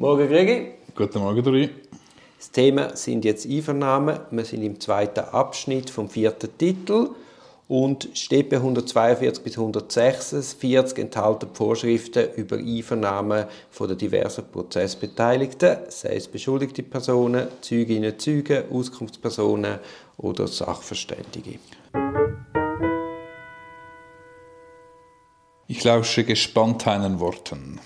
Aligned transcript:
Morgen, 0.00 0.28
Gregi. 0.28 0.68
Guten 0.94 1.18
Morgen, 1.18 1.42
Dori. 1.42 1.68
Das 2.38 2.50
Thema 2.50 2.96
sind 2.96 3.22
jetzt 3.22 3.44
Einvernahmen. 3.46 4.18
Wir 4.30 4.46
sind 4.46 4.62
im 4.62 4.80
zweiten 4.80 5.20
Abschnitt 5.20 5.90
vom 5.90 6.08
vierten 6.08 6.56
Titel. 6.56 7.10
Und 7.68 8.08
Steppe 8.14 8.56
142 8.56 9.44
bis 9.44 9.58
146 9.58 10.96
enthalten 10.96 11.50
Vorschriften 11.52 12.32
über 12.36 12.56
Einvernahmen 12.56 13.44
von 13.70 13.88
den 13.88 13.98
diversen 13.98 14.44
Prozessbeteiligten, 14.50 15.76
sei 15.90 16.16
es 16.16 16.28
beschuldigte 16.28 16.82
Personen, 16.82 17.48
Zeuginnen, 17.60 18.18
Zeugen, 18.18 18.72
Auskunftspersonen 18.72 19.80
oder 20.16 20.46
Sachverständige. 20.46 21.58
Ich 25.68 25.84
lausche 25.84 26.24
gespannt 26.24 26.86
deinen 26.86 27.20
Worten. 27.20 27.78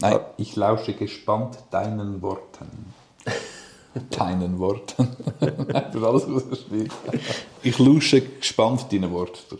Nein, 0.00 0.20
ich 0.36 0.56
lausche 0.56 0.94
gespannt 0.94 1.58
deinen 1.70 2.22
Worten. 2.22 2.92
Deinen 4.10 4.60
Worten. 4.60 5.16
du 5.92 6.06
alles 6.06 6.22
rausschneiden. 6.22 6.90
Ich 7.64 7.76
lausche 7.78 8.20
gespannt 8.20 8.86
deinen 8.92 9.10
Worten. 9.10 9.58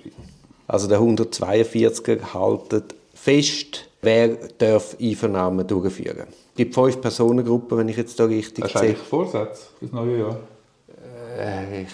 Also 0.69 0.87
der 0.87 1.01
142er 1.01 2.33
haltet 2.33 2.95
fest, 3.13 3.89
wer 4.03 4.29
darf 4.59 4.97
Einvernahmen 5.01 5.67
durchführen. 5.67 6.29
Es 6.29 6.57
gibt 6.57 6.75
fünf 6.75 7.01
Personengruppen, 7.01 7.77
wenn 7.79 7.89
ich 7.89 7.97
jetzt 7.97 8.21
da 8.21 8.27
richtig 8.27 8.65
Hast 8.65 8.77
du 8.77 8.79
eigentlich 8.79 8.99
Vorsätze 8.99 9.67
für 9.79 9.87
das 9.87 9.95
neue 9.95 10.19
Jahr? 10.19 10.37
Äh, 11.37 11.83
ich, 11.83 11.91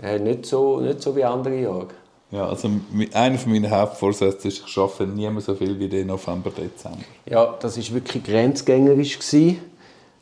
äh, 0.00 0.18
nicht, 0.20 0.46
so, 0.46 0.80
nicht 0.80 1.02
so 1.02 1.16
wie 1.16 1.24
andere 1.24 1.60
Jahre. 1.60 1.88
Ja, 2.30 2.46
also 2.46 2.68
einer 3.14 3.38
von 3.38 3.52
meinen 3.52 3.70
Hauptvorsätzen 3.70 4.48
ist, 4.48 4.62
ich 4.66 4.78
arbeite 4.78 5.06
nie 5.06 5.28
mehr 5.28 5.40
so 5.40 5.54
viel 5.54 5.78
wie 5.78 5.88
den 5.88 6.08
November, 6.08 6.50
Dezember. 6.50 6.98
Ja, 7.26 7.54
das 7.60 7.78
war 7.78 7.94
wirklich 7.94 8.22
grenzgängerisch. 8.22 9.18
Gewesen. 9.18 9.60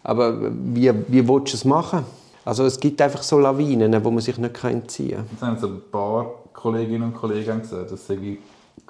Aber 0.05 0.38
wie, 0.41 0.92
wie 1.08 1.28
willst 1.28 1.53
du 1.53 1.56
es 1.56 1.64
machen? 1.64 2.05
Also 2.45 2.64
es 2.64 2.78
gibt 2.78 3.03
einfach 3.03 3.25
so 3.25 3.41
Lawinen, 3.41 4.05
wo 4.05 4.11
man 4.12 4.20
sich 4.20 4.39
nicht 4.39 4.62
entziehen 4.62 5.17
kann. 5.17 5.27
Jetzt 5.33 5.42
haben 5.42 5.58
so 5.58 5.67
ein 5.67 5.83
paar 5.91 6.33
Kolleginnen 6.53 7.03
und 7.08 7.14
Kollegen 7.14 7.61
gesagt, 7.61 7.91
das 7.91 8.06
sei 8.06 8.39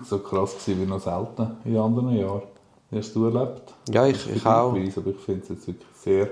so 0.04 0.18
krass 0.18 0.54
gewesen 0.58 0.82
wie 0.82 0.86
noch 0.86 1.00
selten 1.00 1.56
in 1.64 1.78
anderen 1.78 2.14
Jahren. 2.14 2.42
Wie 2.90 2.98
hast 2.98 3.14
du 3.14 3.24
erlebt? 3.24 3.62
Ja, 3.88 4.06
ich, 4.06 4.30
ich 4.30 4.44
auch. 4.44 4.72
aber 4.72 4.76
ich 4.76 4.92
finde 4.92 5.42
es 5.42 5.48
jetzt 5.48 5.66
wirklich 5.66 5.88
sehr 5.94 6.28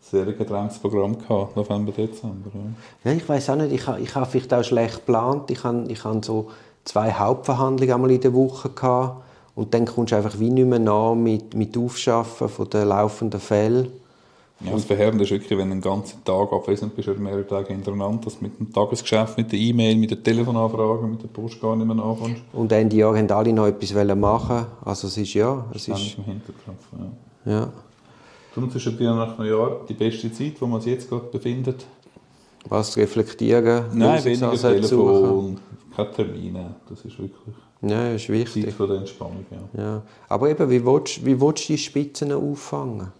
sehr 0.00 0.24
gedrängtes 0.26 0.78
Programm 0.78 1.18
gehabt, 1.18 1.56
November, 1.56 1.92
Dezember. 1.92 2.50
Ja. 2.54 3.10
ja 3.10 3.16
ich 3.16 3.28
weiß 3.28 3.50
auch 3.50 3.56
nicht, 3.56 3.72
ich, 3.72 3.88
ich 4.02 4.14
habe 4.14 4.26
vielleicht 4.26 4.54
auch 4.54 4.62
schlecht 4.62 5.06
geplant. 5.06 5.50
Ich 5.50 5.64
habe, 5.64 5.84
ich 5.88 6.04
habe 6.04 6.20
so 6.24 6.50
zwei 6.84 7.12
Hauptverhandlungen 7.12 7.94
einmal 7.94 8.10
in 8.10 8.20
der 8.20 8.32
Woche 8.32 8.70
gehabt 8.70 9.22
und 9.54 9.74
dann 9.74 9.86
kommst 9.86 10.12
du 10.12 10.16
einfach 10.16 10.38
wie 10.38 10.50
nicht 10.50 10.66
mehr 10.66 10.78
nach 10.78 11.14
mit, 11.14 11.54
mit 11.54 11.76
Aufschaffen 11.76 12.48
von 12.48 12.70
den 12.70 12.88
laufenden 12.88 13.40
Fällen. 13.40 13.88
Ja, 14.60 14.72
das 14.72 14.84
Verheerende 14.84 15.24
ist 15.24 15.30
wirklich, 15.30 15.58
wenn 15.58 15.68
du 15.68 15.72
einen 15.72 15.80
ganzen 15.82 16.24
Tag 16.24 16.50
abwesend 16.50 16.96
bist 16.96 17.08
oder 17.08 17.18
mehrere 17.18 17.46
Tage 17.46 17.74
hintereinander, 17.74 18.24
dass 18.24 18.40
mit 18.40 18.58
dem 18.58 18.72
Tagesgeschäft, 18.72 19.36
mit 19.36 19.52
der 19.52 19.58
E-Mail, 19.58 19.96
mit 19.96 20.10
der 20.10 20.22
Telefonanfrage, 20.22 21.06
mit 21.06 21.22
der 21.22 21.28
Post 21.28 21.60
gar 21.60 21.76
nicht 21.76 21.86
mehr 21.86 21.96
nachkommst. 21.96 22.40
Und 22.54 22.72
Ende 22.72 22.96
Jahr 22.96 23.14
haben 23.14 23.30
alle 23.30 23.52
noch 23.52 23.66
etwas 23.66 23.92
machen 24.16 24.64
Also 24.82 25.08
es 25.08 25.16
ist 25.18 25.34
ja... 25.34 25.62
Es 25.74 25.88
ist, 25.88 26.16
im 26.16 26.24
Hinterkopf, 26.24 26.86
ja. 27.44 27.52
ja. 27.52 27.72
Darum 28.56 28.70
zwischen 28.70 28.98
Weihnachten 28.98 29.42
und 29.42 29.48
Jahr 29.48 29.80
die 29.86 29.92
beste 29.92 30.32
Zeit, 30.32 30.54
wo 30.60 30.66
man 30.66 30.80
sich 30.80 30.94
jetzt 30.94 31.10
gerade 31.10 31.26
befindet. 31.26 31.84
Was 32.70 32.96
reflektieren? 32.96 33.84
Nein, 33.92 34.24
weniger 34.24 34.56
Telefon, 34.56 35.58
keine 35.94 36.10
Termine. 36.12 36.74
Das 36.88 37.04
ist 37.04 37.18
wirklich 37.18 37.54
ja, 37.82 38.12
ist 38.12 38.30
wichtig. 38.30 38.64
Zeit 38.64 38.72
von 38.72 38.88
der 38.88 38.98
Entspannung. 38.98 39.44
Ja. 39.76 39.82
Ja. 39.82 40.02
Aber 40.30 40.48
eben, 40.48 40.70
wie 40.70 40.82
willst, 40.86 41.24
wie 41.26 41.38
willst 41.38 41.68
du 41.68 41.74
die 41.74 41.78
Spitzen 41.78 42.32
auffangen? 42.32 43.12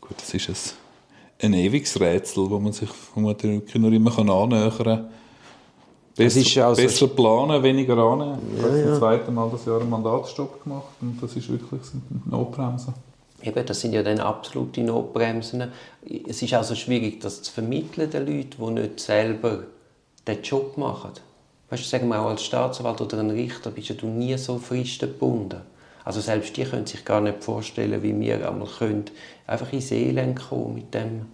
Gut, 0.00 0.16
das 0.16 0.34
ist 0.34 0.48
ein, 0.48 1.46
ein 1.46 1.54
ewiges 1.54 2.00
Rätsel, 2.00 2.50
wo 2.50 2.58
man 2.58 2.72
sich 2.72 2.90
man 3.14 3.36
nur 3.76 3.92
immer 3.92 4.18
annähern 4.18 4.72
kann. 4.76 5.08
Besser, 6.16 6.66
also 6.66 6.82
besser 6.82 7.06
planen, 7.06 7.62
weniger 7.62 7.96
annehmen. 7.96 8.38
Ich 8.56 8.62
habe 8.62 8.76
ja, 8.76 8.78
ja. 8.78 8.90
zum 8.90 8.98
zweiten 8.98 9.32
Mal 9.32 9.48
das 9.48 9.64
Jahr 9.64 9.80
einen 9.80 9.90
Mandatsstopp 9.90 10.64
gemacht 10.64 10.88
und 11.00 11.22
das 11.22 11.36
ist 11.36 11.48
wirklich 11.48 11.80
eine 11.92 12.36
Notbremse. 12.36 12.92
Eben, 13.42 13.66
das 13.66 13.80
sind 13.80 13.92
ja 13.92 14.02
dann 14.02 14.20
absolute 14.20 14.82
Notbremsen. 14.82 15.72
Es 16.28 16.42
ist 16.42 16.54
also 16.54 16.74
schwierig, 16.74 17.20
das 17.20 17.42
zu 17.42 17.52
vermitteln 17.52 18.10
den 18.10 18.26
Leuten, 18.26 18.76
die 18.76 18.80
nicht 18.82 19.00
selber 19.00 19.64
den 20.26 20.42
Job 20.42 20.76
machen. 20.76 21.12
Weißt 21.70 21.84
du, 21.84 21.88
sagen 21.88 22.08
wir 22.08 22.20
auch 22.20 22.28
als 22.28 22.44
Staatsanwalt 22.44 23.00
oder 23.00 23.18
ein 23.18 23.30
Richter 23.30 23.70
bist 23.70 23.90
du 24.00 24.06
nie 24.06 24.36
so 24.36 24.58
fristengebunden. 24.58 25.60
Also 26.04 26.20
selbst 26.20 26.56
die 26.56 26.64
können 26.64 26.86
sich 26.86 27.04
gar 27.04 27.20
nicht 27.20 27.42
vorstellen, 27.42 28.02
wie 28.02 28.18
wir 28.18 28.48
einmal 28.48 28.68
können, 28.68 29.04
einfach 29.46 29.72
ins 29.72 29.90
Elend 29.90 30.38
kommen 30.38 30.74
mit 30.74 30.94
dem, 30.94 31.26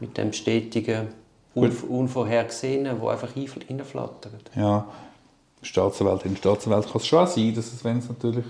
mit 0.00 0.16
dem 0.16 0.32
stetigen 0.32 1.08
Unv 1.54 1.84
Unvorhergesehenen, 1.84 3.00
wo 3.00 3.08
einfach 3.08 3.34
reinflattert. 3.34 4.50
Ja, 4.54 4.86
Staatsanwältin, 5.62 6.36
Staatsanwalt 6.36 6.86
kann 6.86 7.00
es 7.00 7.06
schon 7.06 7.26
sein, 7.26 7.54
dass 7.54 7.72
es, 7.72 7.82
wenn 7.84 7.98
es 7.98 8.08
natürlich 8.08 8.44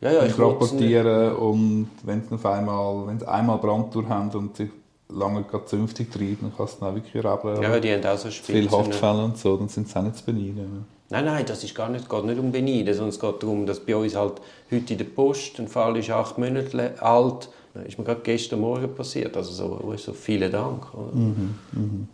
ja, 0.00 0.12
ja, 0.12 0.26
ich 0.26 0.38
rapportieren 0.38 1.36
und 1.36 1.90
wenn 2.04 2.22
sie 2.22 2.48
einmal, 2.48 3.06
wenn 3.06 3.18
sie 3.18 3.28
einmal 3.28 3.58
Brandtour 3.58 4.08
haben 4.08 4.30
und 4.30 4.56
sich 4.56 4.70
lange 5.08 5.44
zünftig 5.66 6.10
treiben, 6.10 6.38
dann 6.42 6.56
kann 6.56 6.66
es 6.66 6.78
dann 6.78 6.94
wirklich 6.94 7.24
rebeln. 7.24 7.62
Ja, 7.62 7.80
die 7.80 7.92
haben 7.92 8.04
auch 8.04 8.18
so 8.18 8.30
Spitzen. 8.30 8.68
Viel 8.68 8.70
Haftfälle 8.70 9.24
und 9.24 9.38
so, 9.38 9.56
dann 9.56 9.68
sind 9.68 9.88
sie 9.88 9.98
auch 9.98 10.02
nicht 10.02 10.16
zu 10.16 10.24
beneiden. 10.24 10.84
Nein, 11.08 11.24
nein, 11.24 11.44
das 11.46 11.62
ist 11.62 11.74
gar 11.74 11.88
nicht, 11.88 12.08
geht 12.08 12.24
nicht 12.24 12.38
um 12.38 12.50
beneiden, 12.50 12.92
sondern 12.92 13.10
es 13.10 13.20
geht 13.20 13.42
darum, 13.42 13.64
dass 13.64 13.78
bei 13.78 13.94
uns 13.94 14.16
halt 14.16 14.40
heute 14.70 14.92
in 14.92 14.98
der 14.98 15.04
Post, 15.04 15.58
ein 15.60 15.68
Fall 15.68 15.96
ist 15.96 16.10
acht 16.10 16.36
Monate 16.36 17.00
alt, 17.00 17.48
das 17.74 17.86
ist 17.86 17.98
mir 17.98 18.04
gerade 18.04 18.22
gestern 18.22 18.60
Morgen 18.60 18.92
passiert, 18.92 19.36
also 19.36 19.52
so, 19.52 19.96
so 19.96 20.12
vielen 20.12 20.50
Dank. 20.50 20.86
Mhm, 21.12 21.54
mhm. 21.72 22.08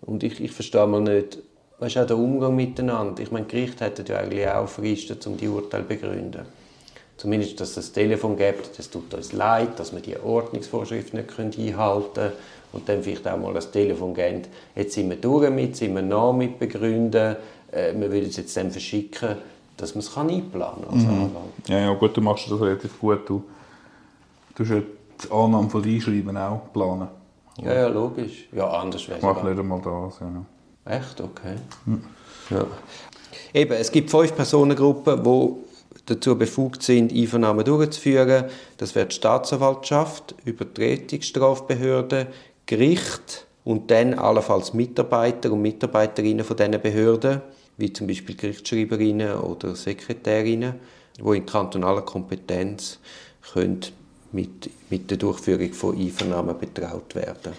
Und 0.00 0.22
ich, 0.22 0.40
ich 0.40 0.52
verstehe 0.52 0.86
mal 0.86 1.02
nicht, 1.02 1.38
was 1.78 1.88
ist 1.88 1.98
auch 1.98 2.06
der 2.06 2.16
Umgang 2.16 2.56
miteinander? 2.56 3.22
Ich 3.22 3.30
meine, 3.30 3.46
Gericht 3.46 3.80
hätte 3.80 4.10
ja 4.10 4.18
eigentlich 4.18 4.48
auch 4.48 4.66
Fristen, 4.66 5.18
um 5.26 5.36
die 5.36 5.48
Urteile 5.48 5.82
zu 5.82 5.88
begründen 5.88 6.46
zumindest, 7.18 7.60
dass 7.60 7.70
es 7.70 7.74
das 7.74 7.92
Telefon 7.92 8.36
gibt, 8.36 8.78
es 8.78 8.88
tut 8.88 9.12
uns 9.12 9.32
leid, 9.32 9.78
dass 9.78 9.92
wir 9.92 10.00
die 10.00 10.18
Ordnungsvorschriften 10.18 11.20
nicht 11.20 11.38
einhalten 11.38 12.14
können 12.14 12.32
und 12.72 12.88
dann 12.88 13.02
vielleicht 13.02 13.26
auch 13.28 13.36
mal 13.36 13.52
das 13.52 13.70
Telefon 13.70 14.14
geben, 14.14 14.42
jetzt 14.74 14.94
sind 14.94 15.10
wir 15.10 15.16
durch 15.16 15.50
mit, 15.50 15.76
sind 15.76 15.94
wir 15.94 16.02
nah 16.02 16.32
mit 16.32 16.58
begründen, 16.58 17.36
äh, 17.70 17.92
wir 17.94 18.10
würden 18.10 18.28
es 18.28 18.36
jetzt 18.36 18.56
dann 18.56 18.70
verschicken, 18.70 19.36
dass 19.76 19.94
man 19.94 20.00
es 20.00 20.16
einplanen 20.16 20.88
kann. 20.88 21.18
Mhm. 21.18 21.30
Ja, 21.66 21.78
ja, 21.78 21.94
gut, 21.94 22.16
du 22.16 22.20
machst 22.20 22.50
das 22.50 22.60
relativ 22.60 22.98
gut. 22.98 23.28
Du, 23.28 23.44
du 24.56 24.62
ja 24.64 24.80
die 24.80 25.30
Annahme 25.30 25.68
von 25.68 25.84
Einschreiben 25.84 26.36
auch 26.36 26.72
planen. 26.72 27.08
Ja, 27.62 27.74
ja, 27.74 27.88
logisch. 27.88 28.48
Ja, 28.52 28.68
anders 28.68 29.08
wäre 29.08 29.18
es. 29.18 29.24
Mach 29.24 29.42
nicht 29.42 29.58
einmal 29.58 29.80
das, 29.80 30.20
ja. 30.20 30.96
Echt? 30.96 31.20
Okay. 31.20 31.56
Mhm. 31.86 32.04
Ja. 32.50 32.64
Eben, 33.52 33.72
es 33.72 33.90
gibt 33.90 34.10
fünf 34.10 34.34
Personengruppen, 34.34 35.22
die 35.22 35.67
dazu 36.10 36.36
befugt 36.36 36.82
sind, 36.82 37.12
Einvernahmen 37.12 37.64
durchzuführen. 37.64 38.44
Das 38.76 38.94
wird 38.94 39.12
die 39.12 39.16
Staatsanwaltschaft, 39.16 40.34
Übertretungsstrafbehörde, 40.44 42.28
Gericht 42.66 43.46
und 43.64 43.90
dann 43.90 44.14
allenfalls 44.14 44.74
Mitarbeiter 44.74 45.52
und 45.52 45.62
Mitarbeiterinnen 45.62 46.44
von 46.44 46.56
diesen 46.56 46.80
Behörden, 46.80 47.42
wie 47.76 47.92
zum 47.92 48.06
Beispiel 48.06 48.36
Gerichtsschreiberinnen 48.36 49.36
oder 49.36 49.74
Sekretärinnen, 49.74 50.74
die 51.18 51.36
in 51.36 51.46
kantonaler 51.46 52.02
Kompetenz 52.02 52.98
können 53.52 53.80
mit, 54.32 54.70
mit 54.90 55.10
der 55.10 55.18
Durchführung 55.18 55.72
von 55.72 55.98
Einvernahmen 55.98 56.58
betraut 56.58 57.14
werden. 57.14 57.52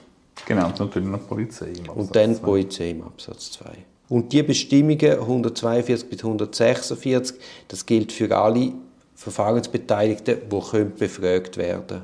Genau, 0.45 0.67
und 0.67 0.79
natürlich 0.79 1.09
noch 1.09 1.27
Polizei 1.27 1.67
im 1.67 1.89
Absatz 1.89 1.97
Und 1.97 2.15
dann 2.15 2.33
die 2.33 2.39
Polizei 2.39 2.89
im 2.91 3.03
Absatz 3.03 3.51
2. 3.51 3.65
Und 4.09 4.33
die 4.33 4.43
Bestimmungen 4.43 5.19
142 5.19 6.09
bis 6.09 6.23
146, 6.23 7.37
das 7.67 7.85
gilt 7.85 8.11
für 8.11 8.35
alle 8.35 8.73
Verfahrensbeteiligten, 9.13 10.37
die 10.49 10.83
befragt 10.97 11.57
werden 11.57 11.87
können. 11.87 12.01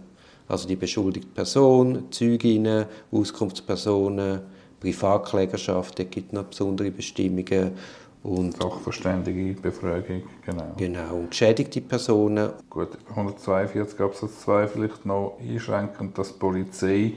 Also 0.48 0.68
die 0.68 0.76
beschuldigte 0.76 1.30
Person, 1.30 2.12
Zeuginnen, 2.12 2.86
Auskunftspersonen, 3.12 4.42
Privatklägerschaft, 4.80 5.98
da 5.98 6.04
gibt 6.04 6.28
es 6.28 6.34
noch 6.34 6.44
besondere 6.44 6.92
Bestimmungen. 6.92 7.72
Und 8.22 8.58
Sachverständige 8.58 9.60
Befragung, 9.62 10.24
genau. 10.44 10.74
Genau, 10.78 11.16
und 11.16 11.30
geschädigte 11.30 11.80
Personen. 11.82 12.54
Gut, 12.72 12.90
142 13.10 14.00
Absatz 14.00 14.42
2 14.42 14.68
vielleicht 14.68 15.06
noch 15.06 15.38
einschränkend, 15.40 16.18
dass 16.18 16.34
die 16.34 16.40
Polizei 16.40 17.14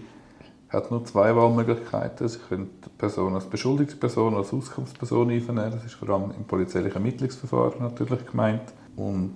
hat 0.70 0.90
nur 0.90 1.04
zwei 1.04 1.34
Wahlmöglichkeiten. 1.34 2.28
Sie 2.28 2.38
können 2.38 2.70
die 2.84 2.90
Person 2.90 3.34
als 3.34 3.46
beschuldigte 3.46 3.96
Person, 3.96 4.34
als 4.34 4.52
Auskunftsperson 4.52 5.30
einvernehmen. 5.30 5.72
Das 5.72 5.84
ist 5.84 5.94
vor 5.94 6.10
allem 6.10 6.32
im 6.36 6.44
polizeilichen 6.44 6.96
Ermittlungsverfahren 6.96 7.80
natürlich 7.80 8.26
gemeint. 8.26 8.62
Und 8.96 9.34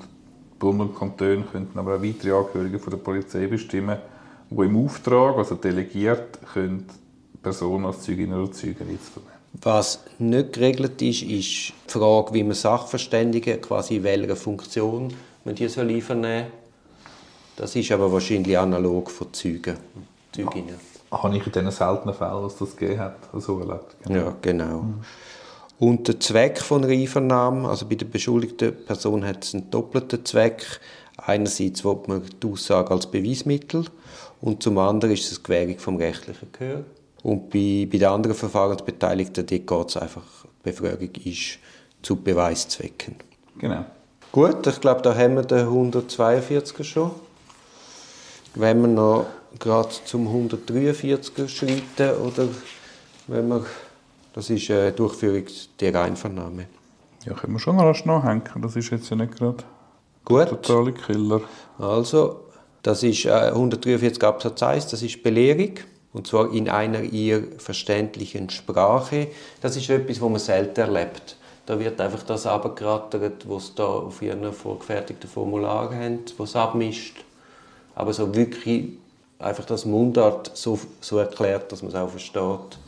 Bund 0.58 0.80
und 0.80 0.96
Kantone 0.96 1.44
könnten 1.50 1.78
aber 1.78 1.96
auch 1.96 2.02
weitere 2.02 2.32
Angehörige 2.32 2.78
von 2.78 2.90
der 2.90 2.98
Polizei 2.98 3.46
bestimmen, 3.46 3.98
die 4.50 4.62
im 4.62 4.84
Auftrag, 4.84 5.36
also 5.36 5.54
delegiert, 5.54 6.38
können 6.52 6.86
Personen 7.42 7.86
als 7.86 8.02
Zeugin 8.02 8.32
oder 8.32 8.52
Zeugen 8.52 8.88
einvernehmen. 8.88 9.32
Was 9.60 10.04
nicht 10.18 10.52
geregelt 10.54 11.00
ist, 11.02 11.22
ist 11.22 11.72
die 11.72 11.72
Frage, 11.88 12.32
wie 12.32 12.42
man 12.42 12.54
Sachverständige 12.54 13.58
quasi 13.58 13.96
in 13.96 14.04
welcher 14.04 14.36
Funktion 14.36 15.12
man 15.44 15.54
die 15.54 15.68
soll 15.68 15.90
einvernehmen 15.90 16.46
Das 17.56 17.76
ist 17.76 17.90
aber 17.92 18.10
wahrscheinlich 18.10 18.56
analog 18.56 19.10
von 19.10 19.32
Zeugen. 19.32 19.76
Zeuginnen. 20.32 20.91
Habe 21.12 21.36
ich 21.36 21.46
in 21.46 21.52
diesen 21.52 21.70
seltenen 21.70 22.14
Fällen, 22.14 22.42
was 22.42 22.56
das 22.56 22.74
gegeben 22.76 23.00
hat, 23.00 23.16
so 23.38 23.60
erlebt. 23.60 23.96
Genau. 24.04 24.18
Ja, 24.18 24.36
genau. 24.40 24.78
Mhm. 24.82 25.00
Und 25.78 26.08
der 26.08 26.20
Zweck 26.20 26.60
von 26.60 26.84
einer 26.84 26.92
Einvernahme, 26.92 27.68
also 27.68 27.86
bei 27.86 27.96
der 27.96 28.06
beschuldigten 28.06 28.84
Person 28.84 29.24
hat 29.24 29.44
es 29.44 29.54
einen 29.54 29.70
doppelten 29.70 30.24
Zweck. 30.24 30.80
Einerseits 31.16 31.84
will 31.84 31.98
man 32.06 32.22
die 32.42 32.46
Aussage 32.46 32.90
als 32.90 33.06
Beweismittel 33.06 33.84
und 34.40 34.62
zum 34.62 34.78
anderen 34.78 35.12
ist 35.12 35.30
es 35.30 35.38
eine 35.38 35.42
Gewährung 35.42 35.78
vom 35.78 35.96
rechtlichen 35.96 36.48
Gehör. 36.52 36.84
Und 37.22 37.50
bei, 37.50 37.88
bei 37.90 37.98
den 37.98 38.08
anderen 38.08 38.36
Verfahrensbeteiligten 38.36 39.46
geht 39.46 39.70
es 39.70 39.96
einfach, 39.96 40.22
die 40.44 40.70
Befragung 40.70 41.10
ist 41.24 41.58
zu 42.02 42.16
Beweiszwecken. 42.16 43.16
Genau. 43.58 43.84
Gut, 44.32 44.66
ich 44.66 44.80
glaube, 44.80 45.02
da 45.02 45.14
haben 45.14 45.36
wir 45.36 45.42
den 45.42 45.66
142er 45.66 46.84
schon. 46.84 47.10
Wenn 48.54 48.80
wir 48.80 48.88
noch 48.88 49.26
gerade 49.58 49.90
zum 50.04 50.28
143er 50.28 51.48
schreiten 51.48 52.20
oder 52.20 52.48
wenn 53.26 53.48
wir, 53.48 53.64
das 54.32 54.50
ist 54.50 54.70
eine 54.70 54.92
Durchführung 54.92 55.44
der 55.80 56.00
Einvernahme. 56.00 56.66
Ja, 57.24 57.34
können 57.34 57.52
wir 57.54 57.60
schon 57.60 57.78
rasch 57.78 58.04
nachhängen, 58.04 58.62
das 58.62 58.76
ist 58.76 58.90
jetzt 58.90 59.08
ja 59.10 59.16
nicht 59.16 59.36
gerade 59.36 59.64
Gut. 60.24 60.48
totale 60.48 60.92
Killer. 60.92 61.40
Also, 61.78 62.40
das 62.82 63.02
ist 63.02 63.26
143 63.26 64.22
Absatz 64.24 64.62
1, 64.62 64.86
das 64.88 65.02
ist 65.02 65.22
Belehrung 65.22 65.74
und 66.12 66.26
zwar 66.26 66.52
in 66.52 66.68
einer 66.68 67.02
ihr 67.02 67.44
verständlichen 67.58 68.50
Sprache. 68.50 69.28
Das 69.60 69.76
ist 69.76 69.88
etwas, 69.88 70.20
was 70.20 70.30
man 70.30 70.38
selten 70.38 70.80
erlebt. 70.80 71.36
Da 71.64 71.78
wird 71.78 72.00
einfach 72.00 72.24
das 72.24 72.46
abgerattert, 72.46 73.48
was 73.48 73.74
da 73.74 73.84
auf 73.84 74.20
ihren 74.20 74.52
vorgefertigten 74.52 75.30
Formular 75.30 75.94
haben, 75.94 76.18
was 76.36 76.56
abmischt. 76.56 77.24
Aber 77.94 78.12
so 78.12 78.34
wirklich 78.34 78.98
einfach 79.42 79.64
das 79.64 79.84
Mundart 79.84 80.50
so, 80.54 80.78
so 81.00 81.18
erklärt, 81.18 81.70
dass 81.72 81.82
man 81.82 81.90
es 81.90 81.96
auch 81.96 82.08
versteht, 82.08 82.78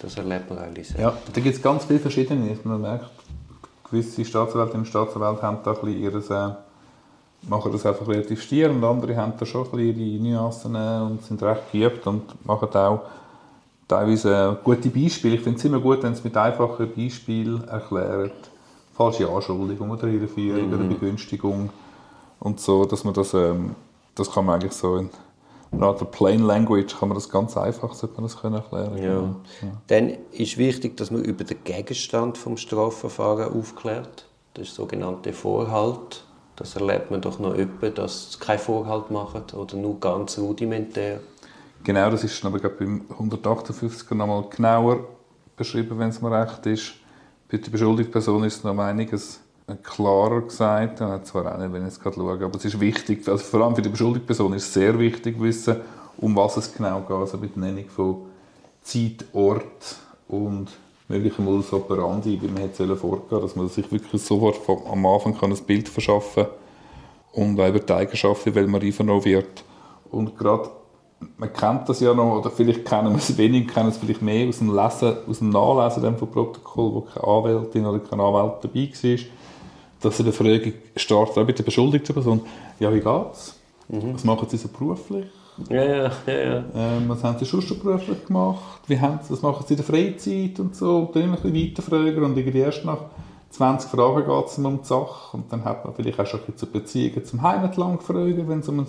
das 0.00 0.16
erlebt 0.16 0.50
man 0.50 0.58
eigentlich 0.58 0.88
sehr. 0.88 1.00
Ja, 1.00 1.18
da 1.32 1.40
gibt 1.40 1.56
es 1.56 1.62
ganz 1.62 1.84
viele 1.84 1.98
verschiedene. 1.98 2.56
Man 2.64 2.80
merkt, 2.80 3.10
gewisse 3.90 4.24
Staatsanwältinnen 4.24 4.82
und 4.82 4.88
Staatsanwälte 4.88 5.42
haben 5.42 5.58
da 5.64 5.72
ein 5.72 5.80
bisschen 5.80 6.02
ihres, 6.02 6.30
äh, 6.30 6.50
machen 7.48 7.72
das 7.72 7.86
einfach 7.86 8.06
relativ 8.08 8.42
stier 8.42 8.70
und 8.70 8.82
andere 8.84 9.16
haben 9.16 9.34
da 9.38 9.46
schon 9.46 9.64
ein 9.64 9.70
bisschen 9.70 10.00
ihre 10.00 10.22
Nuancen 10.22 10.74
äh, 10.74 11.00
und 11.02 11.22
sind 11.22 11.42
recht 11.42 11.72
geübt 11.72 12.06
und 12.06 12.46
machen 12.46 12.68
auch 12.74 13.00
teilweise 13.88 14.58
gute 14.64 14.88
Beispiele. 14.88 15.36
Ich 15.36 15.42
finde 15.42 15.58
es 15.58 15.64
immer 15.64 15.80
gut, 15.80 16.02
wenn 16.02 16.12
es 16.12 16.24
mit 16.24 16.36
einfachen 16.36 16.90
Beispielen 16.94 17.66
erklärt. 17.68 18.32
Falsche 18.94 19.28
Anschuldigung 19.28 19.90
oder 19.90 20.06
Irreführung 20.06 20.68
mhm. 20.68 20.74
oder 20.74 20.84
Begünstigung 20.84 21.70
und 22.40 22.60
so, 22.60 22.84
dass 22.84 23.04
man 23.04 23.14
das, 23.14 23.34
ähm, 23.34 23.74
das 24.14 24.30
kann 24.30 24.44
man 24.44 24.60
eigentlich 24.60 24.72
so 24.72 24.96
in 24.96 25.10
einer 25.82 25.92
Plain 25.94 26.42
Language 26.42 26.98
kann 26.98 27.08
man 27.08 27.16
das 27.16 27.28
ganz 27.28 27.56
einfach 27.56 27.94
sollte 27.94 28.16
man 28.16 28.24
das 28.24 28.40
können 28.40 28.56
erklären. 28.56 28.96
Ja. 28.98 29.04
ja. 29.04 29.34
Dann 29.88 30.12
ist 30.32 30.58
wichtig, 30.58 30.96
dass 30.96 31.10
man 31.10 31.22
über 31.22 31.44
den 31.44 31.62
Gegenstand 31.64 32.38
vom 32.38 32.56
Strafverfahren 32.56 33.52
aufklärt. 33.52 34.26
Das 34.54 34.68
ist 34.68 34.78
der 34.78 34.84
sogenannte 34.84 35.32
Vorhalt. 35.32 36.24
Das 36.56 36.76
erlebt 36.76 37.10
man 37.10 37.20
doch 37.20 37.38
noch 37.38 37.54
öppe, 37.54 37.90
dass 37.90 38.32
sie 38.32 38.38
keinen 38.38 38.60
Vorhalt 38.60 39.10
machen 39.10 39.42
oder 39.56 39.76
nur 39.76 39.98
ganz 39.98 40.38
rudimentär. 40.38 41.20
Genau, 41.82 42.10
das 42.10 42.24
ist 42.24 42.44
aber 42.44 42.58
beim 42.70 43.02
158er 43.18 44.14
nochmal 44.14 44.44
genauer 44.48 45.00
beschrieben, 45.56 45.98
wenn 45.98 46.08
es 46.08 46.22
mir 46.22 46.30
recht 46.30 46.64
ist. 46.66 46.94
Bei 47.50 47.58
der 47.58 47.70
beschuldigten 47.70 48.12
Person 48.12 48.44
ist 48.44 48.58
es 48.58 48.64
noch 48.64 48.78
einiges 48.78 49.40
klarer 49.82 50.42
gesagt. 50.42 51.00
Ich 51.00 51.06
hat 51.06 51.26
zwar 51.26 51.54
auch 51.54 51.58
nicht, 51.58 51.72
wenn 51.72 51.82
ich 51.82 51.88
jetzt 51.88 52.02
gerade 52.02 52.16
schaue, 52.16 52.44
aber 52.44 52.56
es 52.56 52.64
ist 52.64 52.80
wichtig, 52.80 53.26
also 53.28 53.44
vor 53.44 53.62
allem 53.62 53.74
für 53.74 53.82
die 53.82 53.88
beschuldigte 53.88 54.26
Person 54.26 54.52
ist 54.52 54.64
es 54.64 54.74
sehr 54.74 54.98
wichtig 54.98 55.40
wissen, 55.40 55.76
um 56.18 56.36
was 56.36 56.56
es 56.56 56.74
genau 56.74 57.00
geht, 57.00 57.16
also 57.16 57.38
mit 57.38 57.56
Nennung 57.56 57.88
von 57.88 58.16
Zeit, 58.82 59.24
Ort 59.32 59.96
und 60.28 60.68
möglichen 61.08 61.44
Modus 61.44 61.72
operandi, 61.72 62.38
wie 62.40 62.48
man 62.48 62.62
hätte 62.62 62.96
vorgehen 62.96 63.40
dass 63.40 63.56
man 63.56 63.68
sich 63.68 63.90
wirklich 63.90 64.22
sofort 64.22 64.60
am 64.68 65.06
Anfang 65.06 65.36
kann 65.36 65.52
ein 65.52 65.64
Bild 65.64 65.88
verschaffen 65.88 66.44
kann 66.44 66.52
und 67.32 67.60
auch 67.60 67.68
über 67.68 67.80
die 67.80 67.92
Eigenschaften, 67.92 68.54
weil 68.54 68.66
man 68.66 68.82
einvernommen 68.82 69.24
wird. 69.24 69.64
Und 70.10 70.36
gerade 70.38 70.70
man 71.38 71.52
kennt 71.52 71.88
das 71.88 72.00
ja 72.00 72.12
noch, 72.14 72.38
oder 72.38 72.50
vielleicht 72.50 72.84
kennen 72.84 73.10
wir 73.10 73.16
es 73.16 73.36
wenig, 73.36 73.68
kennen 73.68 73.88
es 73.88 73.96
vielleicht 73.96 74.22
mehr 74.22 74.48
aus 74.48 74.58
dem 74.58 74.74
Lesen, 74.74 75.16
aus 75.26 75.38
dem 75.38 75.50
Nachlesen 75.50 76.16
von 76.16 76.30
Protokoll, 76.30 76.94
wo 76.94 77.00
keine 77.02 77.26
Anwältin 77.26 77.86
oder 77.86 77.98
kein 77.98 78.20
Anwalt 78.20 78.62
dabei 78.62 78.90
war, 79.02 79.18
dass 80.04 80.18
er 80.18 80.24
die 80.24 80.32
Frage 80.32 80.74
startet, 80.96 81.38
auch 81.38 81.46
bei 81.46 81.52
der 81.52 81.62
beschuldigten 81.62 82.14
Person, 82.14 82.40
ja, 82.78 82.92
wie 82.92 83.00
geht's? 83.00 83.56
Mhm. 83.88 84.14
Was 84.14 84.24
machen 84.24 84.48
Sie 84.48 84.56
so 84.56 84.68
beruflich? 84.68 85.26
Ja, 85.68 85.84
ja, 85.84 86.12
ja. 86.26 86.34
ja. 86.34 86.64
Ähm, 86.74 87.08
was 87.08 87.22
haben 87.22 87.38
Sie 87.38 87.46
schon 87.46 87.60
beruflich 87.78 88.24
gemacht? 88.26 88.80
Wie 88.86 88.98
haben 88.98 89.20
Sie, 89.22 89.32
was 89.32 89.42
machen 89.42 89.64
Sie 89.66 89.74
in 89.74 89.78
der 89.78 89.86
Freizeit 89.86 90.58
und 90.58 90.74
so? 90.74 90.98
Und 90.98 91.16
dann 91.16 91.34
ein 91.34 91.40
bisschen 91.40 91.54
weiterfragen 91.54 92.24
und 92.24 92.36
irgendwie 92.36 92.58
erst 92.58 92.84
nach 92.84 92.98
20 93.50 93.90
Fragen 93.90 94.26
geht 94.26 94.46
es 94.46 94.58
um 94.58 94.78
die 94.80 94.84
Sache 94.84 95.36
und 95.36 95.52
dann 95.52 95.64
hat 95.64 95.84
man 95.84 95.94
vielleicht 95.94 96.18
auch 96.18 96.26
schon 96.26 96.40
ein 96.40 96.46
bisschen 96.46 96.58
zu 96.58 96.66
Beziehungen 96.66 97.24
zum 97.24 97.42
Heimatland 97.42 98.00
gefragt, 98.00 98.48
wenn 98.48 98.58
es 98.58 98.68
um 98.68 98.84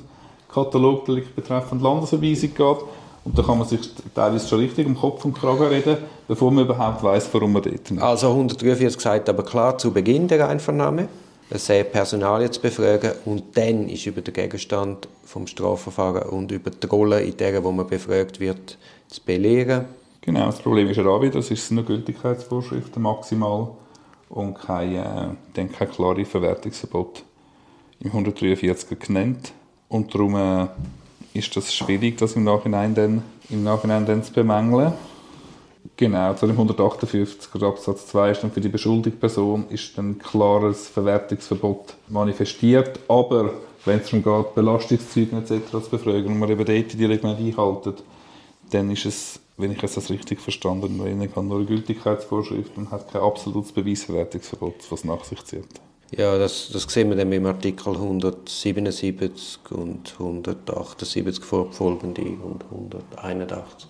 Katalogbericht 0.51 1.35
betreffend 1.35 1.81
Landesverweisung 1.81 2.53
geht. 2.55 2.77
Und 3.25 3.37
da 3.37 3.41
kann 3.41 3.57
man 3.57 3.67
sich 3.67 3.81
teilweise 4.13 4.47
schon 4.47 4.59
richtig 4.59 4.85
um 4.85 4.95
Kopf 4.95 5.25
und 5.25 5.33
Kragen 5.33 5.65
reden, 5.65 5.97
bevor 6.27 6.51
man 6.51 6.63
überhaupt 6.63 7.03
weiß, 7.03 7.27
warum 7.33 7.53
man 7.53 7.63
dort 7.63 7.91
ist. 7.91 8.01
Also 8.01 8.29
143 8.29 8.95
gesagt, 8.95 9.27
aber 9.27 9.43
klar 9.43 9.77
zu 9.77 9.91
Beginn 9.91 10.27
der 10.27 10.47
Einvernahme, 10.47 11.09
es 11.49 11.65
sei 11.65 11.83
Personal 11.83 12.49
zu 12.51 12.61
befragen 12.61 13.13
und 13.25 13.57
dann 13.57 13.89
ist 13.89 14.05
über 14.05 14.21
den 14.21 14.33
Gegenstand 14.33 15.07
vom 15.25 15.47
Strafverfahren 15.47 16.29
und 16.29 16.51
über 16.51 16.69
die 16.69 16.87
Rolle, 16.87 17.21
in 17.21 17.35
der 17.37 17.63
wo 17.63 17.71
man 17.71 17.87
befragt 17.87 18.39
wird, 18.39 18.77
zu 19.07 19.21
belehren. 19.23 19.85
Genau, 20.21 20.45
das 20.45 20.59
Problem 20.59 20.87
ist 20.89 20.97
ja 20.97 21.05
auch 21.05 21.21
wieder, 21.21 21.33
das 21.33 21.51
ist 21.51 21.71
eine 21.71 21.83
Gültigkeitsvorschrift 21.83 22.97
maximal 22.97 23.69
und 24.29 24.55
kein, 24.55 24.95
äh, 24.95 25.03
dann 25.53 25.71
kein 25.71 25.89
klares 25.91 26.27
Verwertungsverbot 26.27 27.23
im 27.99 28.07
143 28.07 28.99
genannt. 28.99 29.53
Und 29.87 30.13
darum 30.13 30.35
äh, 30.35 30.67
ist 31.35 31.55
das 31.55 31.73
schwierig, 31.73 32.17
das 32.17 32.35
im 32.35 32.45
Nachhinein 32.45 32.95
dann, 32.95 33.21
im 33.49 33.63
Nachhinein 33.63 34.05
dann 34.05 34.23
zu 34.23 34.31
bemängeln. 34.31 34.93
Genau, 35.97 36.33
zu 36.33 36.47
dem 36.47 36.55
158 36.55 37.61
Absatz 37.61 38.07
2 38.07 38.31
ist 38.31 38.43
dann 38.43 38.51
für 38.51 38.61
die 38.61 38.69
beschuldigte 38.69 39.19
Person 39.19 39.65
ist 39.69 39.97
ein 39.99 40.17
klares 40.17 40.87
Verwertungsverbot 40.87 41.95
manifestiert, 42.07 42.99
aber 43.07 43.53
wenn 43.85 43.99
es 43.99 44.09
darum 44.09 44.23
geht, 44.23 44.55
Belastungszeugen 44.55 45.39
etc. 45.39 45.69
zu 45.71 45.89
befragen 45.89 46.27
und 46.27 46.39
man 46.39 46.49
eben 46.49 46.65
dort 46.65 46.93
die 46.93 47.05
Regeln 47.05 47.35
einhalten, 47.35 47.93
dann 48.71 48.89
ist 48.89 49.05
es, 49.05 49.39
wenn 49.57 49.71
ich 49.71 49.83
es 49.83 50.09
richtig 50.09 50.41
verstanden 50.41 50.99
habe, 50.99 51.43
nur 51.43 51.57
eine 51.57 51.65
Gültigkeitsvorschrift 51.65 52.77
und 52.77 52.91
hat 52.91 53.11
kein 53.11 53.21
absolutes 53.21 53.71
Beweisverwertungsverbot, 53.71 54.75
was 54.89 55.03
nach 55.03 55.23
sich 55.23 55.43
zieht. 55.45 55.67
Ja, 56.17 56.37
das, 56.37 56.69
das 56.71 56.83
sehen 56.83 57.09
wir 57.09 57.17
dann 57.17 57.31
im 57.31 57.45
Artikel 57.45 57.93
177 57.93 59.59
und 59.71 60.13
178 60.17 61.43
fortfolgende 61.43 62.21
und 62.21 62.63
181. 62.71 63.89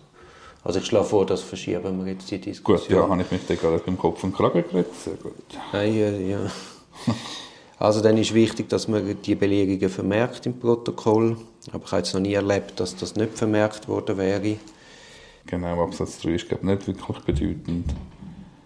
Also 0.63 0.79
ich 0.79 0.85
schlage 0.85 1.05
vor, 1.05 1.27
das 1.27 1.41
verschieben 1.41 2.03
wir 2.03 2.13
jetzt 2.13 2.31
die 2.31 2.39
Diskussion. 2.39 2.99
Gut, 2.99 3.07
ja, 3.07 3.07
habe 3.07 3.21
ich 3.21 3.31
mich 3.31 3.45
da 3.47 3.53
gerade 3.53 3.83
im 3.85 3.97
Kopf 3.99 4.23
und 4.23 4.35
Kragen 4.35 4.63
geredet. 4.63 4.95
Sehr 4.95 5.13
gut. 5.13 5.33
Ja, 5.71 5.83
ja, 5.83 6.09
ja. 6.09 6.51
Also 7.77 8.01
dann 8.01 8.17
ist 8.17 8.33
wichtig, 8.33 8.69
dass 8.69 8.87
man 8.87 9.21
die 9.21 9.35
Belegungen 9.35 9.89
vermerkt 9.89 10.45
im 10.45 10.57
Protokoll. 10.57 11.35
Aber 11.73 11.83
ich 11.83 11.91
habe 11.91 11.97
jetzt 11.97 12.13
noch 12.13 12.21
nie 12.21 12.33
erlebt, 12.33 12.79
dass 12.79 12.95
das 12.95 13.15
nicht 13.17 13.37
vermerkt 13.37 13.89
worden 13.89 14.17
wäre. 14.17 14.55
Genau, 15.45 15.83
Absatz 15.83 16.19
3 16.21 16.29
ist 16.31 16.47
glaube 16.47 16.65
nicht 16.65 16.87
wirklich 16.87 17.19
bedeutend. 17.19 17.93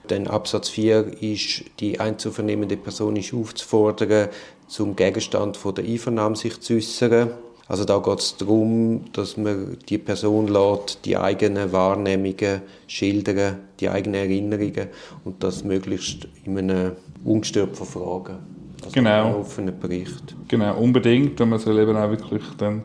Dann 0.10 0.28
Absatz 0.28 0.70
4 0.70 1.22
ist, 1.22 1.64
die 1.80 2.00
einzuvernehmende 2.00 2.78
Person 2.78 3.16
ist 3.16 3.34
aufzufordern, 3.34 4.30
zum 4.68 4.96
Gegenstand 4.96 5.56
von 5.56 5.76
der 5.76 5.86
Einvernahme 5.86 6.36
sich 6.36 6.60
zu 6.62 6.76
äußern. 6.76 7.30
Also 7.68 7.86
da 7.86 8.00
geht 8.00 8.20
es 8.20 8.36
darum, 8.36 9.06
dass 9.14 9.38
man 9.38 9.78
die 9.88 10.00
Person 10.00 10.48
lässt, 10.48 11.06
die 11.06 11.16
eigenen 11.16 11.72
Wahrnehmungen 11.72 12.64
schildern, 12.88 13.58
die 13.80 13.90
eigenen 13.90 14.22
Erinnerungen 14.22 14.88
und 15.24 15.44
das 15.44 15.64
möglichst 15.64 16.28
in 16.46 16.58
einem 16.58 16.94
ungestört 17.24 17.78
von 17.78 17.86
Fragen. 17.86 18.40
Also 18.84 18.94
genau. 18.94 19.26
Einen 19.26 19.36
offenen 19.36 19.80
Bericht. 19.80 20.36
Genau, 20.48 20.80
unbedingt. 20.80 21.40
Und 21.40 21.50
man 21.50 21.60
soll 21.60 21.78
eben 21.78 21.96
auch 21.96 22.10
wirklich 22.10 22.44
dann, 22.58 22.84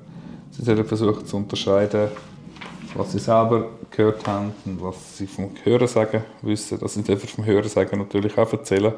sie 0.50 0.62
sollen 0.62 0.84
versuchen 0.84 1.24
zu 1.24 1.38
unterscheiden, 1.38 2.08
was 2.94 3.12
sie 3.12 3.18
selber 3.18 3.70
gehört 3.96 4.26
haben 4.26 4.54
und 4.64 4.82
was 4.82 5.18
sie 5.18 5.26
vom 5.26 5.50
Hörensagen 5.62 6.24
wissen. 6.42 6.78
Das 6.80 6.94
sind 6.94 7.08
einfach 7.08 7.28
vom 7.28 7.44
Hörensagen 7.44 7.98
natürlich 7.98 8.36
auch 8.36 8.52
erzählen, 8.52 8.92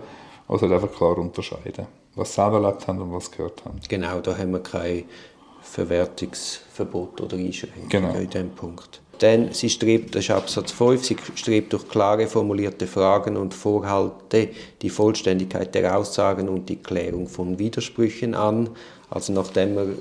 also 0.49 0.67
einfach 0.67 0.93
klar 0.93 1.19
unterscheiden, 1.19 1.87
was 2.15 2.35
sie 2.35 2.41
selber 2.41 2.63
erlebt 2.63 2.87
haben 2.87 3.01
und 3.01 3.13
was 3.13 3.27
sie 3.27 3.37
gehört 3.37 3.65
haben. 3.65 3.81
Genau, 3.89 4.21
da 4.21 4.37
haben 4.37 4.53
wir 4.53 4.61
kein 4.61 5.05
Verwertungsverbot 5.63 7.21
oder 7.21 7.37
Einschränkungen 7.37 7.89
genau. 7.89 8.15
in 8.15 8.31
diesem 8.31 8.51
Punkt. 8.51 9.01
Denn 9.21 9.53
sie 9.53 9.71
strebt, 9.71 10.15
das 10.15 10.25
ist 10.25 10.31
Absatz 10.31 10.73
5, 10.73 11.05
sie 11.05 11.17
strebt 11.35 11.73
durch 11.73 11.89
klare 11.89 12.27
formulierte 12.27 12.87
Fragen 12.87 13.37
und 13.37 13.55
Vorhalte 13.55 14.51
die 14.83 14.91
Vollständigkeit 14.91 15.75
der 15.75 15.97
Aussagen 15.97 16.49
und 16.49 16.69
die 16.69 16.77
Klärung 16.77 17.27
von 17.27 17.59
Widersprüchen 17.59 18.35
an. 18.35 18.69
Also 19.09 19.33
nachdem 19.33 19.75
man 19.75 19.99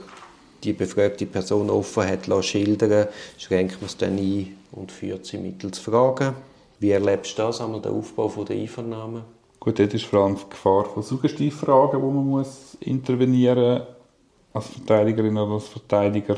die 0.66 0.74
befragte 0.74 1.26
Person 1.26 1.70
offen 1.70 2.08
hat 2.08 2.28
schildern 2.44 3.08
schränkt 3.38 3.82
man 3.82 3.86
es 3.86 3.98
dann 3.98 4.18
ein 4.18 4.58
und 4.72 4.92
führt 4.92 5.26
sie 5.26 5.38
mittels 5.38 5.80
Fragen. 5.80 6.34
Wie 6.80 6.92
erlebst 6.92 7.38
du 7.38 7.44
das, 7.44 7.62
einmal 7.62 7.82
den 7.82 7.94
Aufbau 7.94 8.28
der 8.44 8.58
Einvernahme? 8.58 9.24
Gut, 9.60 9.80
dort 9.80 9.94
ist 9.94 10.06
vor 10.06 10.26
allem 10.26 10.36
die 10.36 10.50
Gefahr 10.50 10.86
von 10.86 11.02
Suggestivfragen, 11.02 12.02
wo 12.02 12.12
man 12.12 12.28
muss 12.28 12.78
intervenieren 12.82 13.80
muss, 13.80 13.88
als 14.54 14.68
Verteidigerin 14.68 15.38
oder 15.38 15.54
als 15.54 15.68
Verteidiger. 15.68 16.38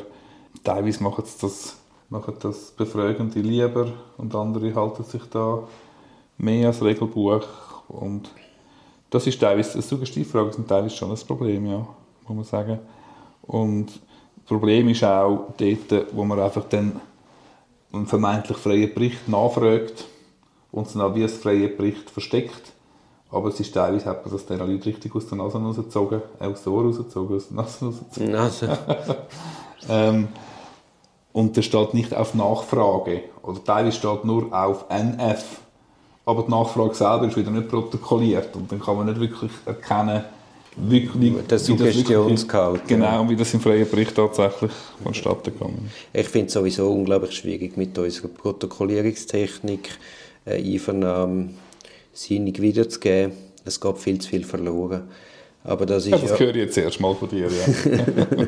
Teilweise 0.64 1.04
machen 1.04 1.24
das, 1.42 1.76
machen 2.10 2.36
das 2.42 2.72
Befragende 2.72 3.40
lieber 3.40 3.92
und 4.18 4.34
andere 4.36 4.74
halten 4.76 5.04
sich 5.04 5.24
da 5.30 5.68
mehr 6.38 6.68
als 6.68 6.84
Regelbuch. 6.84 7.44
Und 7.88 8.30
das 9.10 9.28
ist 9.28 9.40
teilweise, 9.40 9.82
Suggestivfragen 9.82 10.54
sind 10.54 10.68
teilweise 10.68 10.96
schon 10.96 11.12
ein 11.12 11.18
Problem, 11.18 11.66
ja, 11.66 11.88
muss 12.28 12.36
man 12.36 12.44
sagen. 12.44 12.80
Und 13.42 14.00
Problem 14.48 14.88
ist 14.90 15.04
auch 15.04 15.54
dort, 15.58 16.08
wo 16.14 16.24
man 16.24 16.40
einfach 16.40 16.64
dann 16.70 17.02
einen 17.92 18.08
vermeintlich 18.08 18.58
freien 18.58 18.94
Bericht 18.94 19.28
nachfragt 19.28 20.06
und 20.72 20.88
es 20.88 20.94
dann 20.94 21.02
auch 21.02 21.16
wie 21.16 21.24
ein 21.24 21.30
freier 21.30 21.68
Bericht 21.68 22.10
versteckt. 22.10 22.74
Aber 23.30 23.50
es 23.50 23.60
ist 23.60 23.74
teilweise 23.74 24.06
hat 24.06 24.26
man 24.26 24.34
das 24.34 24.46
den 24.46 24.60
Leuten 24.60 24.84
richtig 24.84 25.14
aus 25.14 25.28
der 25.28 25.38
Nase 25.38 25.58
rausgezogen, 25.58 26.22
äh, 26.40 26.46
aus 26.46 26.64
der 26.64 26.72
Ohr 26.72 26.86
rausgezogen, 26.86 27.36
aus 27.36 27.48
der 27.50 27.58
Nase 27.58 27.86
rausgezogen. 27.86 28.32
Nase. 28.32 28.78
ähm, 29.90 30.28
und 31.34 31.58
der 31.58 31.62
steht 31.62 31.94
nicht 31.94 32.16
auf 32.16 32.34
Nachfrage. 32.34 33.24
Oder 33.44 33.64
teilweise 33.64 33.98
steht 33.98 34.24
nur 34.24 34.54
auf 34.54 34.86
NF. 34.90 35.60
Aber 36.26 36.44
die 36.44 36.52
Nachfrage 36.52 36.96
selber 36.96 37.28
ist 37.28 37.36
wieder 37.36 37.52
nicht 37.52 37.68
protokolliert. 37.68 38.56
Und 38.56 38.72
dann 38.72 38.80
kann 38.80 38.96
man 38.96 39.08
nicht 39.08 39.20
wirklich 39.20 39.52
erkennen, 39.66 40.24
wirklich, 40.78 41.34
der 41.48 41.60
Suggestionsgehalt. 41.60 42.88
Genau, 42.88 43.24
ja. 43.24 43.30
wie 43.30 43.36
das 43.36 43.54
im 43.54 43.60
freien 43.60 43.90
Bericht 43.90 44.16
tatsächlich 44.16 44.72
vonstatten 45.04 45.52
gegangen 45.54 45.90
ist. 46.14 46.22
Ich 46.22 46.28
finde 46.28 46.48
es 46.48 46.54
sowieso 46.54 46.92
unglaublich 46.92 47.34
schwierig 47.34 47.78
mit 47.78 47.98
unserer 47.98 48.28
Protokollierungstechnik, 48.30 49.90
äh, 50.46 50.74
Einvernahmen 50.74 51.58
sinnig 52.14 52.62
wiederzugeben. 52.62 53.34
Es 53.66 53.80
geht 53.80 53.98
viel 53.98 54.20
zu 54.20 54.30
viel 54.30 54.44
verloren. 54.44 55.04
Aber 55.64 55.86
das 55.86 56.06
ist 56.06 56.12
ja, 56.12 56.18
das 56.18 56.32
ja, 56.32 56.40
höre 56.40 56.50
ich 56.52 56.56
jetzt 56.56 56.78
erst 56.78 57.00
mal 57.00 57.14
von 57.14 57.28
dir, 57.28 57.50
ja. 57.50 58.48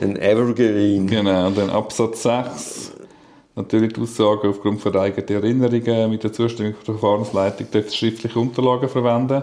Ein 0.00 0.16
Evergreen. 0.16 1.08
Genau, 1.08 1.48
und 1.48 1.58
dann 1.58 1.70
Absatz 1.70 2.22
6. 2.22 2.92
Natürlich 3.56 3.92
die 3.94 4.00
Aussage 4.00 4.48
aufgrund 4.48 4.80
von 4.80 4.96
eigenen 4.96 5.28
Erinnerungen 5.28 6.10
mit 6.10 6.22
der 6.22 6.32
Zustimmung 6.32 6.74
der 6.74 6.94
Verfahrensleitung 6.94 7.68
dürfen 7.72 7.92
schriftliche 7.92 8.38
Unterlagen 8.38 8.88
verwenden. 8.88 9.42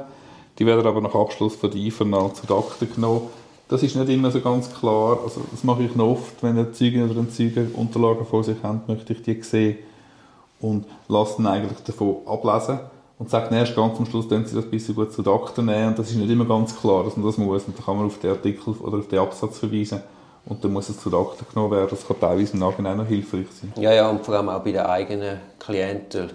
Die 0.58 0.66
werden 0.66 0.86
aber 0.86 1.02
nach 1.02 1.16
Abschluss 1.16 1.56
von 1.56 1.72
der 1.72 1.82
Einvernahme 1.82 2.34
zu 2.34 2.56
Akten 2.56 2.94
genommen. 2.94 3.22
Das 3.68 3.84
ist 3.84 3.96
nicht 3.96 4.10
immer 4.10 4.32
so 4.32 4.42
ganz 4.42 4.74
klar. 4.74 5.20
Also, 5.24 5.42
das 5.52 5.64
mache 5.64 5.84
ich 5.84 5.96
noch 5.96 6.12
oft, 6.12 6.42
wenn 6.44 6.58
eine 6.58 6.72
Zeugin 6.72 7.10
oder 7.10 7.20
ein 7.20 7.32
Zeuge 7.32 7.68
Unterlagen 7.74 8.26
vor 8.26 8.44
sich 8.44 8.58
haben, 8.64 8.82
möchte 8.88 9.14
ich 9.14 9.24
die 9.24 9.42
sehen 9.42 9.78
und 10.62 10.86
lasse 11.08 11.38
dann 11.38 11.48
eigentlich 11.48 11.80
davon 11.80 12.18
ablesen 12.26 12.80
und 13.18 13.30
sagt 13.30 13.52
erst 13.52 13.76
ganz 13.76 13.98
am 13.98 14.06
Schluss, 14.06 14.28
dann 14.28 14.46
sie 14.46 14.56
das 14.56 14.66
ein 14.66 14.72
bisschen 14.72 14.96
gut 14.96 15.14
zu 15.14 15.22
den 15.22 15.34
Akten 15.34 15.66
nehmen 15.66 15.90
und 15.90 16.00
das 16.00 16.10
ist 16.10 16.18
nicht 16.18 16.30
immer 16.30 16.46
ganz 16.46 16.76
klar, 16.80 17.04
dass 17.04 17.16
man 17.18 17.26
das 17.26 17.38
muss 17.38 17.64
und 17.64 17.78
dann 17.78 17.86
kann 17.86 17.98
man 17.98 18.06
auf 18.06 18.20
den 18.20 18.32
Artikel 18.32 18.74
oder 18.74 18.98
auf 18.98 19.08
den 19.08 19.20
Absatz 19.20 19.60
verweisen 19.60 20.02
und 20.46 20.64
dann 20.64 20.74
muss 20.74 20.90
es 20.90 21.00
zu 21.00 21.10
den 21.10 21.20
Akten 21.20 21.46
genommen 21.54 21.72
werden. 21.72 21.88
Das 21.90 22.08
kann 22.08 22.20
teilweise 22.20 22.54
im 22.54 22.60
Nachhinein 22.60 22.98
noch 22.98 23.08
hilfreich 23.08 23.48
sein. 23.60 23.74
Ja, 23.78 23.94
ja, 23.94 24.10
und 24.10 24.26
vor 24.26 24.36
allem 24.36 24.50
auch 24.50 24.62
bei 24.62 24.72
den 24.72 24.82
eigenen 24.82 25.40
Klienten, 25.60 26.32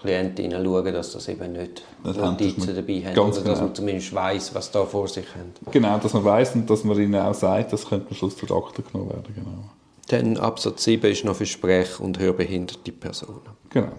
Klientinnen 0.00 0.64
schauen, 0.64 0.92
dass 0.92 1.12
das 1.12 1.28
eben 1.28 1.52
nicht 1.52 1.82
das 2.02 2.16
Notizen 2.16 2.74
dabei 2.74 3.02
haben, 3.04 3.18
oder 3.18 3.30
dass 3.30 3.42
genau. 3.42 3.60
man 3.60 3.74
zumindest 3.74 4.14
weiß, 4.14 4.54
was 4.54 4.70
da 4.70 4.84
vor 4.84 5.08
sich 5.08 5.26
haben. 5.34 5.52
Genau, 5.70 5.98
dass 5.98 6.12
man 6.12 6.24
weiß 6.24 6.54
und 6.54 6.70
dass 6.70 6.84
man 6.84 6.98
ihnen 6.98 7.16
auch 7.16 7.34
sagt, 7.34 7.72
das 7.72 7.86
könnte 7.86 8.08
am 8.10 8.16
Schluss 8.16 8.36
zu 8.36 8.46
den 8.46 8.56
Akten 8.56 8.84
genommen 8.90 9.10
werden. 9.10 9.34
Genau. 9.34 9.70
Dann 10.08 10.36
Absatz 10.38 10.84
7 10.84 11.10
ist 11.10 11.24
noch 11.24 11.36
für 11.36 11.46
Sprech- 11.46 12.00
und 12.00 12.18
hörbehinderte 12.18 12.92
Personen. 12.92 13.40
Genau. 13.68 13.92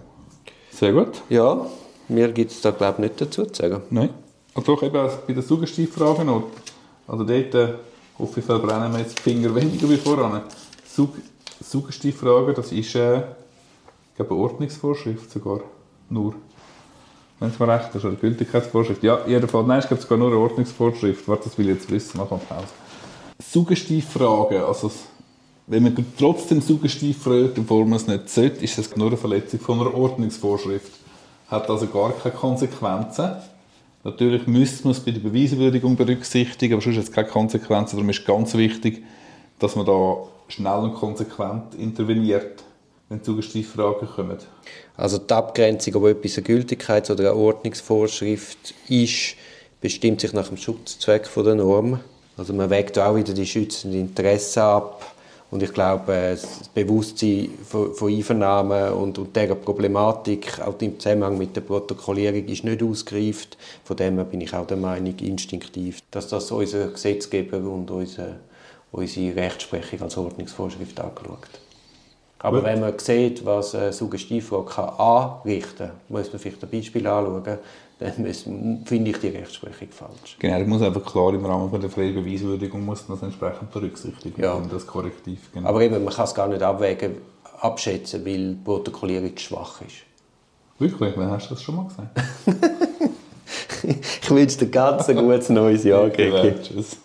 Sehr 0.70 0.92
gut. 0.92 1.22
Ja, 1.28 1.66
mir 2.08 2.32
gibt 2.32 2.50
es 2.50 2.60
da 2.60 2.70
glaube 2.70 2.94
ich 2.94 3.10
nicht 3.10 3.20
dazu 3.20 3.46
zu 3.46 3.62
sagen. 3.62 3.82
Nein. 3.90 4.10
Und 4.54 4.68
doch 4.68 4.82
eben 4.82 4.92
bei 4.92 5.32
den 5.32 5.42
Suggestivfragen 5.42 6.26
noch. 6.26 6.44
Also 7.06 7.24
dort 7.24 7.54
äh, 7.54 7.74
hoffe 8.18 8.40
ich, 8.40 8.46
verbrennen 8.46 8.92
wir 8.92 9.00
jetzt 9.00 9.18
die 9.18 9.22
Finger 9.22 9.54
weniger 9.54 9.88
wie 9.88 9.96
voran. 9.96 10.42
Sug 10.86 11.10
Suggestivfragen, 11.62 12.54
das 12.54 12.72
ist 12.72 12.94
äh, 12.96 13.18
ich 13.18 14.16
glaube, 14.16 14.34
eine 14.34 14.42
Ordnungsvorschrift 14.42 15.30
sogar. 15.30 15.60
Nur. 16.12 16.34
Wenn 17.40 17.48
es 17.48 17.58
mir 17.58 17.68
recht 17.68 17.94
ist, 17.94 18.04
oder 18.04 18.14
Gültigkeitsvorschrift. 18.16 19.02
Ja, 19.02 19.20
jedenfalls, 19.26 19.66
nein, 19.66 19.78
es 19.78 19.88
gibt 19.88 20.02
sogar 20.02 20.18
nur 20.18 20.28
eine 20.28 20.36
Ordnungsvorschrift. 20.36 21.26
Warte, 21.26 21.44
das 21.44 21.56
will 21.56 21.70
ich 21.70 21.76
jetzt 21.76 21.90
wissen, 21.90 22.18
machen 22.18 22.38
wir 22.38 22.54
Pause. 22.54 22.68
Suggestivfragen, 23.42 24.62
also 24.62 24.90
wenn 25.66 25.84
man 25.84 26.06
trotzdem 26.18 26.60
suggestiv 26.60 27.22
fragt, 27.22 27.58
obwohl 27.58 27.86
man 27.86 27.94
es 27.94 28.06
nicht 28.06 28.28
sollte, 28.28 28.62
ist 28.62 28.76
das 28.76 28.94
nur 28.94 29.08
eine 29.08 29.16
Verletzung 29.16 29.58
von 29.60 29.80
einer 29.80 29.94
Ordnungsvorschrift. 29.94 30.92
Hat 31.48 31.70
also 31.70 31.86
gar 31.86 32.12
keine 32.12 32.34
Konsequenzen. 32.34 33.32
Natürlich 34.04 34.46
müsste 34.46 34.84
man 34.84 34.92
es 34.92 35.00
bei 35.00 35.12
der 35.12 35.20
Beweiswürdigung 35.20 35.96
berücksichtigen, 35.96 36.74
aber 36.74 36.82
sonst 36.82 36.98
hat 36.98 37.04
es 37.04 37.12
keine 37.12 37.28
Konsequenzen. 37.28 37.96
Darum 37.96 38.10
ist 38.10 38.26
ganz 38.26 38.54
wichtig, 38.54 39.02
dass 39.58 39.76
man 39.76 39.86
da 39.86 40.16
schnell 40.48 40.80
und 40.80 40.94
konsequent 40.94 41.74
interveniert, 41.74 42.64
wenn 43.12 43.22
Suggestivfragen 43.22 44.08
kommen. 44.08 44.38
Also 44.96 45.18
die 45.18 45.32
Abgrenzung, 45.32 45.94
ob 45.96 46.06
etwas 46.06 46.38
eine 46.38 46.46
Gültigkeits- 46.46 47.10
oder 47.10 47.30
eine 47.30 47.34
Ordnungsvorschrift 47.34 48.74
ist, 48.88 49.36
bestimmt 49.80 50.20
sich 50.20 50.32
nach 50.32 50.48
dem 50.48 50.56
Schutzzweck 50.56 51.28
der 51.34 51.54
Norm. 51.54 52.00
Also 52.36 52.52
man 52.54 52.70
wägt 52.70 52.98
auch 52.98 53.14
wieder 53.14 53.34
die 53.34 53.46
schützenden 53.46 54.00
Interessen 54.00 54.60
ab 54.60 55.14
und 55.50 55.62
ich 55.62 55.72
glaube, 55.74 56.30
das 56.30 56.68
Bewusstsein 56.70 57.50
von, 57.68 57.94
von 57.94 58.10
Einvernahmen 58.10 58.94
und, 58.94 59.18
und 59.18 59.36
dieser 59.36 59.54
Problematik, 59.54 60.58
auch 60.60 60.80
im 60.80 60.98
Zusammenhang 60.98 61.36
mit 61.36 61.54
der 61.54 61.60
Protokollierung, 61.60 62.46
ist 62.46 62.64
nicht 62.64 62.82
ausgereift. 62.82 63.58
Von 63.84 63.98
dem 63.98 64.14
her 64.14 64.24
bin 64.24 64.40
ich 64.40 64.54
auch 64.54 64.66
der 64.66 64.78
Meinung, 64.78 65.14
instinktiv, 65.18 66.00
dass 66.10 66.28
das 66.28 66.50
unser 66.50 66.88
Gesetzgeber 66.88 67.58
und 67.58 67.90
unsere, 67.90 68.36
unsere 68.92 69.36
Rechtsprechung 69.36 70.00
als 70.00 70.16
Ordnungsvorschrift 70.16 70.98
angeschaut 70.98 71.60
aber 72.42 72.58
Gut. 72.58 72.66
wenn 72.66 72.80
man 72.80 72.98
sieht, 72.98 73.44
was 73.46 73.74
eine 73.74 73.92
Suggestivfrage 73.92 74.98
anrichten 74.98 75.88
kann, 75.88 75.96
muss 76.08 76.32
man 76.32 76.40
vielleicht 76.40 76.62
ein 76.62 76.70
Beispiel 76.70 77.06
anschauen, 77.06 77.58
dann 77.98 78.84
finde 78.84 79.10
ich 79.10 79.18
die 79.18 79.28
Rechtsprechung 79.28 79.88
falsch. 79.90 80.36
Genau, 80.40 80.58
das 80.58 80.66
muss 80.66 80.82
einfach 80.82 81.04
klar 81.04 81.32
im 81.34 81.46
Rahmen 81.46 81.80
der 81.80 81.88
freien 81.88 82.14
Beweiswürdigung 82.14 82.84
muss 82.84 83.06
das 83.06 83.22
entsprechend 83.22 83.70
berücksichtigen, 83.70 84.42
ja. 84.42 84.60
das 84.70 84.86
Korrektiv. 84.86 85.52
Genau. 85.52 85.68
Aber 85.68 85.82
eben, 85.82 86.02
man 86.02 86.12
kann 86.12 86.24
es 86.24 86.34
gar 86.34 86.48
nicht 86.48 86.62
abwägen, 86.62 87.18
abschätzen, 87.60 88.24
weil 88.26 88.54
die 88.54 88.58
Protokollierung 88.64 89.36
schwach 89.36 89.80
ist. 89.82 89.98
Wirklich? 90.80 91.12
Wann 91.16 91.30
hast 91.30 91.48
du 91.48 91.54
das 91.54 91.62
schon 91.62 91.76
mal 91.76 91.84
gesagt? 91.84 92.20
ich 94.22 94.30
wünsche 94.30 94.58
dir 94.58 94.66
ganz 94.66 95.08
ein 95.08 95.16
gutes 95.16 95.48
neues 95.48 95.84
Jahr. 95.84 96.10
Tschüss. 96.10 96.96